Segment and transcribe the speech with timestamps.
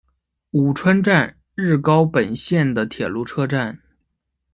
[0.53, 3.77] 鹉川站日高本线的铁路车站。